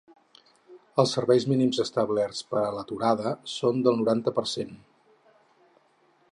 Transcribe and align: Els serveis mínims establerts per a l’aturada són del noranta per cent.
Els 1.01 1.11
serveis 1.17 1.45
mínims 1.51 1.81
establerts 1.83 2.41
per 2.53 2.59
a 2.63 2.73
l’aturada 2.77 3.35
són 3.59 3.85
del 3.89 4.01
noranta 4.03 4.37
per 4.39 4.47
cent. 4.57 4.77